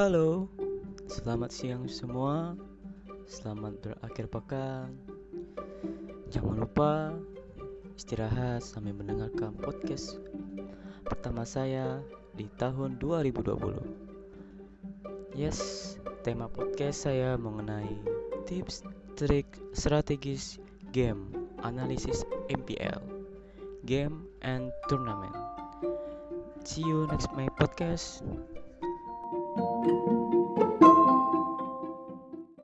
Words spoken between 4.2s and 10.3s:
pekan. Jangan lupa istirahat sambil mendengarkan podcast